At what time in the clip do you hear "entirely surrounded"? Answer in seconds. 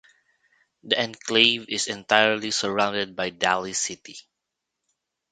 1.87-3.15